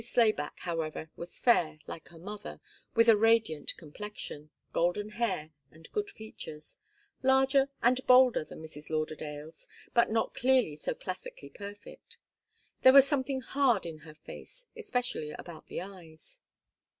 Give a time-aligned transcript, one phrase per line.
[0.03, 2.59] Slayback, however, was fair, like her mother,
[2.95, 6.79] with a radiant complexion, golden hair and good features,
[7.21, 8.89] larger and bolder than Mrs.
[8.89, 12.17] Lauderdale's, but not nearly so classically perfect.
[12.81, 16.41] There was something hard in her face, especially about the eyes.